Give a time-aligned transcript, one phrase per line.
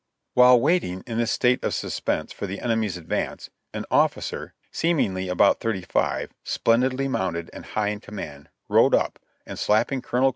[0.33, 5.59] While waiting in this state of suspense for the enemy's advance, an officer, seemingly about
[5.59, 10.29] thirty five, splendidly mounted and high in command, rode up, and slapping Col.